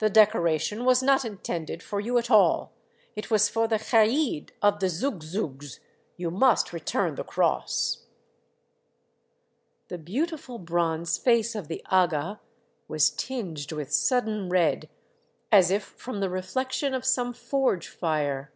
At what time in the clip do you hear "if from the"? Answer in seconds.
15.70-16.28